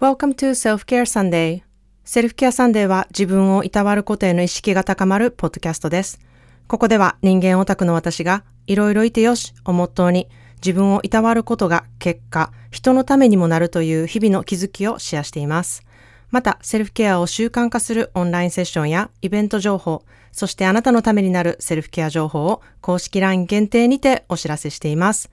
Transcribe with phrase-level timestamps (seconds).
[0.00, 1.62] Welcome to Self-Care Sunday.
[2.04, 6.20] Self-Care Sunday は自分をいたわることへの意識が高まるポッドキャストです。
[6.68, 10.28] ここでは人間オタクの私がいろいろいてよしをモットーに
[10.64, 15.82] 自分をいたわることが結果、人のためにもなるという日々の気づきをシェアしています。
[16.30, 25.28] また、セルフケアを習慣化するオンラインセッションやイベント情報、そしてあなたのためになるセルフケア情報を公式 LINE 限定にてお知らせしています。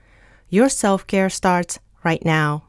[0.50, 2.65] Your self-care starts right now.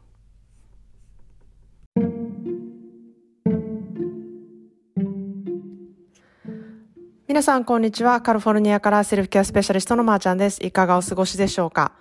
[7.27, 8.21] 皆さん、こんにちは。
[8.21, 10.65] カルフォルニアからセルフケアスペシャリストのまーちゃんです。
[10.65, 11.91] いかがお過ごしでしょうか？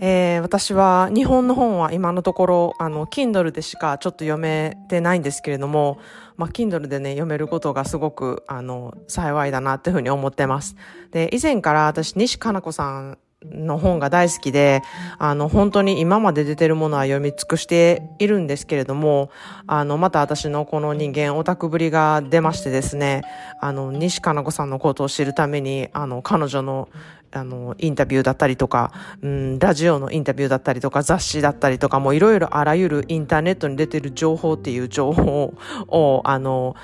[0.00, 6.00] えー、私は日本の本は今のところ、あの、キンドルでしかちょっと読めてないんですけれども、
[6.36, 10.74] まあ、Kindle でね、読めることがすごく、あの、幸いだなっていうふうに思ってます。
[11.12, 13.18] で、以前から私、西かな子さん
[13.52, 14.82] の本が大好きで、
[15.18, 19.30] あの、本当に今まで出てるものは読み尽くしているんですけれども、
[19.66, 23.22] あの、また私のこの人間オタクぶりが出ましてですね、
[23.60, 26.88] あの、西加奈子さんのことを知るために、あの、彼女の、
[27.32, 35.54] あの、インタビューだったりとか、うん、ラジオのインタビューだったりとか、雑誌だったりとか、もういろいろあらゆるインターネットに出てる情報っていう情報
[35.88, 36.76] を、あの、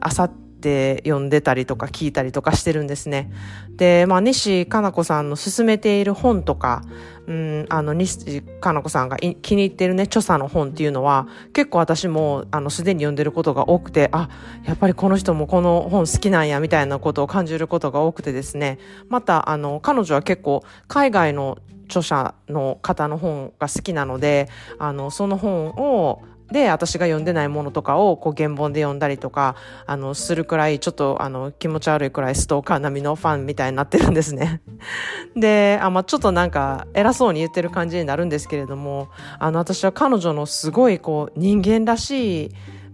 [0.00, 3.30] あさってって読んでたりとか聞いたりとかしてるんですね。
[3.76, 6.82] で、まあ、西加奈子さんの勧めている本とか、
[7.28, 14.28] うん、あの、西加奈子さんが気に入ってるね、著者の本っていうのは、結構私も、あの、すでに読んでることが多くて、あ、
[14.64, 18.78] やっぱりこの人もこの本好きなんや、みたいなことを感じることが多くてですね。
[19.08, 24.48] また、あの、彼女は結構、海外の著者の方の本が好きなので、
[24.78, 29.54] あの、その本を、で、私が読んでないものとかを、こう、原本で読んだりとか、
[29.86, 34.62] あの、するくらい、ちょっと、あの、気持ち悪いくらいストーカー並みのファンみたいになってるんですね。
[35.36, 42.50] で、あ、まあ、ちょっとなんか、偉そうに言ってる感じになるんですけれども、あの、私は彼女のすごい、こう、人間らしい、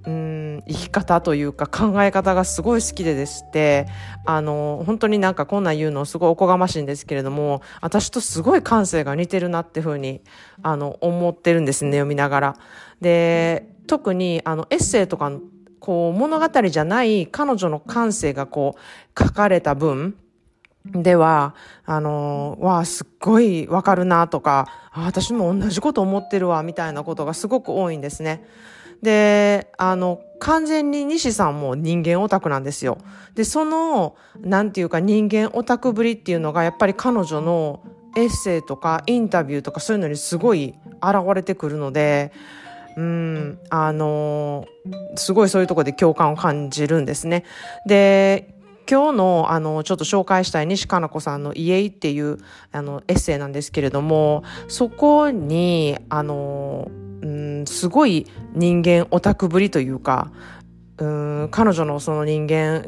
[0.07, 3.87] うん生き方というか考え方がすごい好きでですって
[4.27, 10.21] あの本当になんかこんなん言うのすごいおこがましいんですけれども私とすごい感性が似てるなっていうふうに
[10.63, 12.57] あの思ってるんですね読みながら。
[13.01, 15.31] で特にあのエッセイとか
[15.79, 20.17] こう物語じゃない彼女の感性がこう書かれた文
[20.87, 21.55] では、
[21.87, 28.45] あのわあ、すっごいわかるなとか、私も同じこと思ってるわ、みたいなことがすごく多いんですね。
[29.03, 32.99] で、あの、完全に西さんも人間オタクなんですよ。
[33.35, 37.81] で、その、なんていうか人間オタクぶりっていうのが、やっぱり彼女の
[38.17, 42.33] エッセイとかインタビューとかそういうのにすごい現れてくるので、
[42.97, 44.67] うん、あの
[45.17, 47.45] すごいそういうとこで共感を感じるんですね。
[47.87, 48.55] で、
[48.89, 52.39] 今日の、あの、ちょっと紹介したい西加奈子さんの家っていう、
[52.71, 56.91] あの、エッセイなんですけれども、そこに、あの、
[57.67, 60.33] すごい人間オタクぶりというか、
[60.97, 62.85] うん彼女のその人間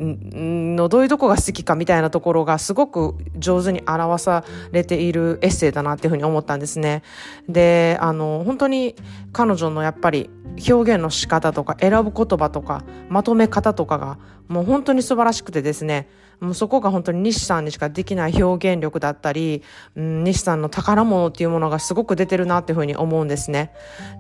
[0.77, 7.03] のどういうとこが好きかみたいなところがすごく上手に表されているエッセイだなっていうふうに思ったんですね。
[7.49, 8.95] で、あの、本当に
[9.33, 10.31] 彼女のやっぱり
[10.71, 16.09] 表現の仕方とか選ぶ言葉とかまとめ方とかがもう本当に素晴らしくてですね、
[16.41, 19.63] もうそこが本当に西さんにしかできない表現力だったり、
[19.95, 23.73] うん、西さんの宝物っていうものがすごく出てるなっていうふうに思うんですね。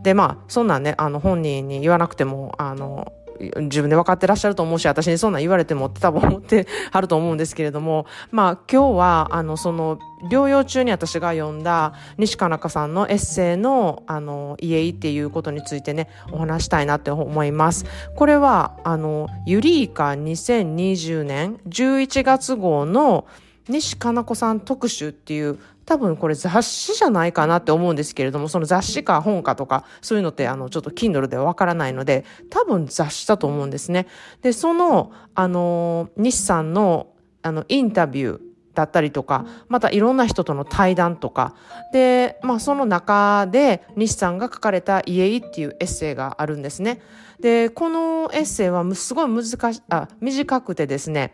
[0.02, 3.12] で、まあ、そんなんね、あの本人に言わなくても、あの、
[3.56, 9.98] 自分で分かってらっしゃると思うし、私にそんな言われてもって多分思って はると思うんですけれども、まあ今日は、あの、その、
[10.30, 17.84] 療養中に私が読んだ西加奈子さんのエッセイの、あの、家っていうことについてね、お話したいなって思います。
[18.14, 23.26] これは、あの、ユリーカ2020年11月号の
[23.68, 34.08] 西加奈子さん特集っていう多分これ雑誌じゃないかなって思うんですけれども、その雑誌か本かとか、そういうのってあの、ちょっと Kindle ではわからないので、多分雑誌だと思うんですね。
[34.42, 37.06] で、その、あの、西さんの、
[37.42, 38.40] あの、インタビュー、
[38.76, 41.54] だったりとか、またいろんな人との対談とか、
[41.92, 47.00] で、まあその中で西さんが書かれた家いっていうエッセイがあるんですね。
[47.40, 51.32] で、このエッセイはすごい難し、あ、短くてですね、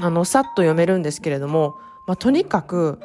[0.00, 3.00] あの、さっと読めるんですけれども、まあとにかく、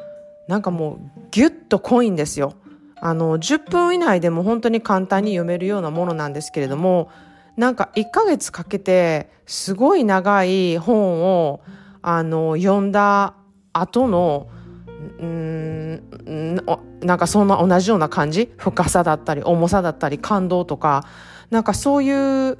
[0.47, 0.99] なんかもう
[1.31, 2.53] ギュッと濃いんですよ。
[2.99, 7.09] あの、10分以内でも本当に簡単に読めるようなものなんですけれども、
[7.57, 11.61] なんか1ヶ月かけてすごい長い本を
[12.01, 13.35] あの読んだ
[13.73, 14.49] 後の
[15.19, 16.01] うん
[17.01, 18.51] なんかそんな同じような感じ？
[18.57, 21.05] 深さだったり重さだったり感動とか
[21.49, 22.57] なんかそういう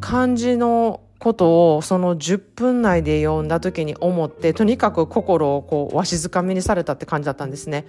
[0.00, 7.86] 感じのことをその10分内で読んだ時に思ってとにかく心をこうわしづかみにされたって感じだったんですね。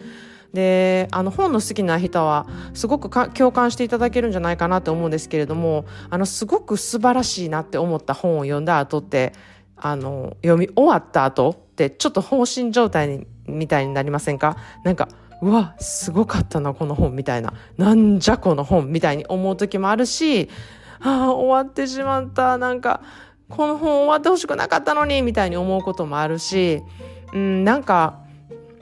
[0.53, 9.33] であの本の好きな人はすごく共感していただけるんじゃないかなと思うんですけれどもあのすごく素晴らしいなって思った本を読んだ後って
[9.75, 14.57] あの読み終わった後ってちょっと放心状態にみたいになりませんか？
[14.83, 15.09] なんか
[15.41, 20.49] うわすごかったなこの本みたいななんじゃこの本みたいに思う時もあるし
[20.99, 22.57] ああ終わってしまった。
[22.57, 23.01] なんか
[23.49, 26.81] この本終わってほしくなかったのにみたいに思うこともあるし、
[27.33, 28.19] うん、なんか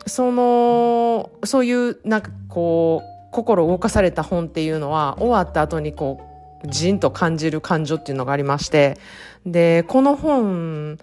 [0.07, 6.21] そのそういうなんかこう心動かされた本っていうのは終わった後にこ
[6.63, 8.97] うじんと感じる感情っていうのがありまして
[9.45, 10.97] でこの本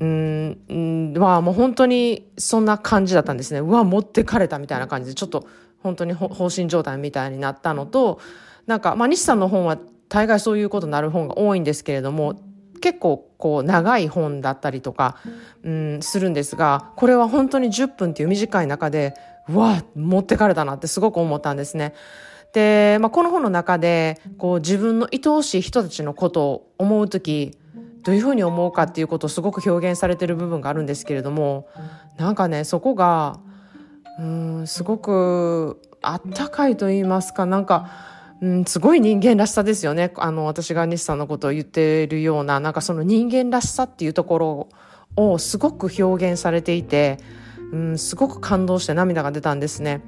[0.00, 3.60] うんはもう本当にそんな感じだったんですね。
[3.60, 5.46] うわ持ってかれたみたいな感じでちょっと
[5.82, 8.20] 本当に放心状態みたいになったのと
[8.66, 9.78] なんか、まあ、西さんの本は
[10.10, 12.38] 大概そういうことになる本が多いんですけれども
[12.82, 15.16] 結構こう長い本だったりとか、
[15.62, 19.14] うん、するんですがこれは本当に10分っていう短い中で
[19.48, 21.94] うわ持ってかれたなってすごく思ったんですね。
[22.52, 27.56] で、まあ、この本の中でこう自分の愛おしい人たちのことを思う時
[28.02, 31.68] どういうふうに思うかっていうことをすごく表現されてる部分があるんですけれども
[32.16, 33.38] なんかねそこが
[34.18, 37.90] うんすごくあったかいと言いますかなんか
[38.40, 40.12] うん、すごい人間らしさですよね。
[40.16, 44.68] あの、私が西さんのことを言っているような、なんかその人間らしさっていうところ
[45.16, 47.18] をすごく表現されていて、
[47.72, 50.00] うん、すごく感動して涙が出たんですね。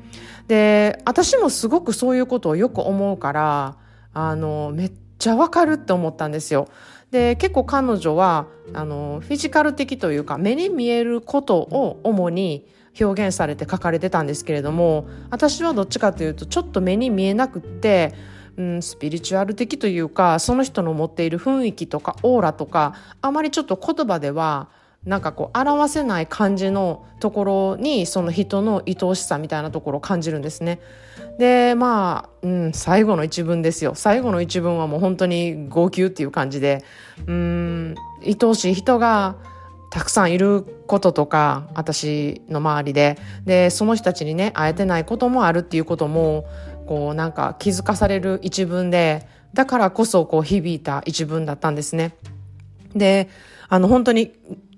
[0.49, 3.76] で、私もすごくそういうことをよく思うから、
[4.14, 6.69] あの、めっちゃわかるって思ったんですよ。
[7.11, 12.67] で、結構彼女は、あの、フィジカル的というか、目に見えることを主に
[13.00, 18.15] 表現されて書かれてたんですけれども私はどっちかというとちょっと目に見えなくって、
[18.56, 24.69] うん、スピリチュアル的というかその人の持っている雰囲気とかオーラとかあまりちょっと言葉では
[25.05, 30.81] なんかこう表せない感じのところにその人の愛おしさみたいなところを感じるんですね。
[31.39, 36.85] でまあ、うん、最後の一文ですよ最後の一文はもう本当に号泣っていう感じで
[37.27, 37.94] うん
[38.25, 39.37] 愛おしい人が
[39.93, 46.47] たくさんいることとか私の周りででその人たちにね会えてないこともあるっていうことも
[46.87, 52.15] こうなんか気づかされる一文でだからこそこう響いた一文だったんですね。
[52.94, 53.29] で
[53.72, 54.32] あの本当に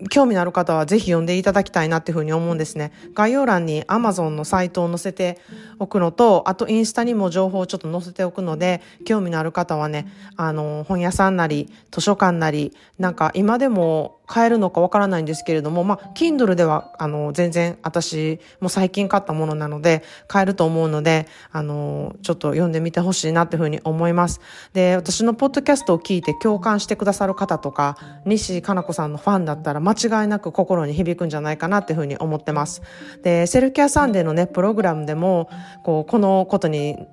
[0.09, 2.93] 興味のある方はぜひ読んでいただきたいなっていうふうに思うんですね。
[3.13, 5.41] 概要欄に Amazon のサイトを載せて
[5.81, 10.07] おくのと、あとインスタにも情報をちょっと載せておくので、興味のある方はね、
[10.37, 24.41] あの、本屋さんなり、図書館なり、なんか今でも買えるのかわからないんですけれども、まあ、Kindle では、あの、全然私も最近買ったものなので、買えると思うので、あの、ちょっと読んでみてほしいなっていうふうに思います。
[24.73, 32.83] で、私のポッドキャストを聞いて共感してくださる方とか、西加奈子さんのファンだったら間違いなく心に響くんじゃないかなっていうふうに思ってます。
[33.23, 35.49] で、 Self-Care Sunday のね、プログラムでも、
[35.83, 37.07] こう、このことに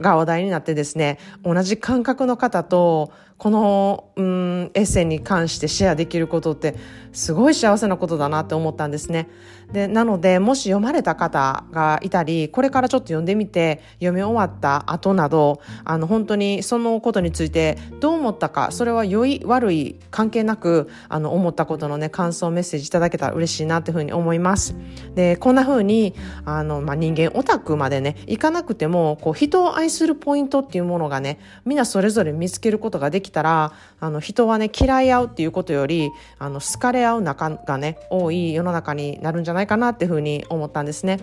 [0.00, 6.76] が話題になってですね、同じ感覚の方と、この、うん、エッセイに関してシェアできることって
[7.12, 9.28] すごい幸せなことだなって思ったんですね。
[9.72, 24.74] で、なので、もし読まれた方がいたり、これからちょっと読んでみて、読み終わった後など、あの、本当にそのことについてどう思ったか、それは良い、悪い、関係なく、あの、思ったことのね、感想メッセージいただけたら嬉しいなっていうふうに思います。
[25.14, 26.14] で、こんなふうに、
[26.44, 41.18] あの、まあ、人間オタクまでね、いかなくても、こう、人を愛するポイントっていうものがね、みんなそれぞれ見つけることができたら、あの、人はね、嫌い合うっていうことより、あの、好かれ合う仲がね、多い世の中になるんじゃないないかなっていうふうに思ったんですね。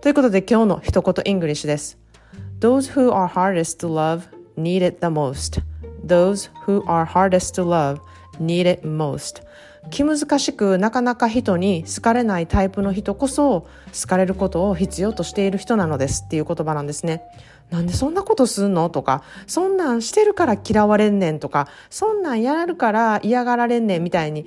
[0.00, 1.98] ということで今日の一言 English です。
[2.60, 4.22] Those who are hardest to love
[4.56, 5.62] need it the most.
[6.04, 8.00] Those who are hardest to love
[8.40, 9.42] need it most.
[9.90, 17.22] 気難しくなかなか人に好かれないタイプの人こそ好かれることを必要としている人なのですっていう言葉なんですね。
[17.70, 24.46] なんでそんなことすんのとか、そんなんしてるから嫌われんねんとか、そんなんやるから嫌がられんねんみたいに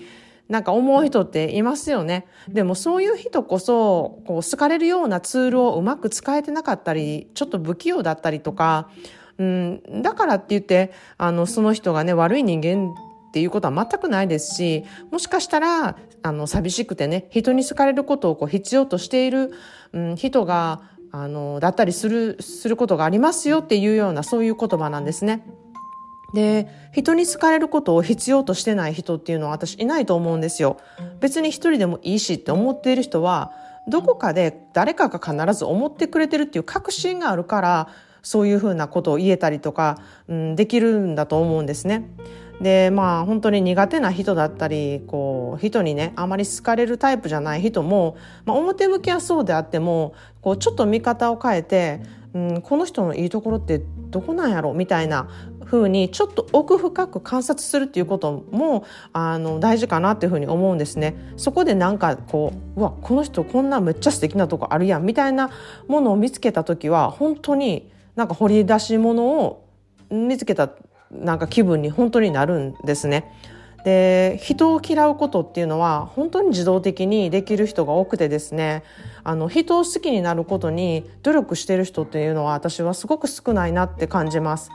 [0.50, 2.25] なんか思う人っていますよね。
[2.48, 8.89] でもそういう人こそ、こう好かれるようなツールをうまく使えてなかったり、ちょっと不器用だったりとか、
[9.38, 12.94] うん、だからって言って、あの、その人がね、悪い人間
[13.29, 19.51] っていうことは全くないですし、もしかしたら、あの、寂しくてね、人に好かれることをこう必要としている、
[19.94, 25.46] うん、人が、あの、だったりする、することがありますよっていうような、そういう言葉なんですね。
[26.33, 30.77] で、人に好かれることを必要としてない人っていうのは私いないと思うんですよ。
[31.19, 33.51] 別に一人でもいいしって思っている人は、
[33.88, 37.88] どこかで誰かが必ず思ってくれてるっていう確信があるから、
[38.21, 42.09] そういうふうなことを言えたりとか、うん、できるんだと思うんですね。
[42.62, 52.01] でまあ本当に苦手な人だったりこう人にねあまり好かれるタイプじゃない人も、まあ、表向きはそうであってもこうちょっと見方を変えて、
[52.33, 55.27] うん、この人のいいところってどこなんやろみたいな
[55.65, 61.15] 風にちょっと奥深く観察するっていうこともあの大事かなっていうふうに思うんですね。
[61.38, 65.50] そこでなんかこううわこの人こんなめっちゃ素敵なとこあるやんみたいな
[65.88, 69.65] ものを見つけた時は本当になんか掘り出し物を
[70.09, 70.69] 見つけた
[71.12, 73.31] なんか気分に本当になるんですね。
[73.83, 78.83] で人を嫌うことっていうのは本当に自動的にできる人が多くてですね
[79.24, 84.71] あの人を好きになることに努力してる人っていうのは私はすごく少ないなって感じます。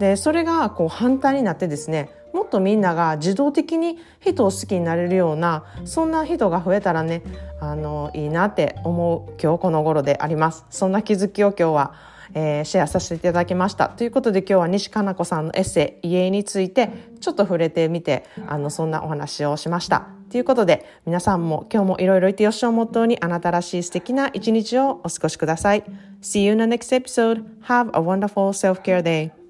[0.00, 7.22] でそれがこう反対になってですねもっとみんなが自動的に人を好きになれるようなそんな人が増えたらね
[7.60, 10.66] あのいいなって思う今日この頃であります。
[10.70, 13.88] そんな気づきを今日はえー、シェアさせていただきました。
[13.88, 20.08] ということで今日は西加奈子さんのエッセイ家についてちょっと触れてみてあのそんなお話をしました。
[20.30, 25.84] ということで皆さんも今日もいろいろいてよしをモットーにあなたらしい素敵な一日をお過ごしください。
[26.20, 27.44] See you in the next episode.
[27.62, 29.47] Have a wonderful self-care day.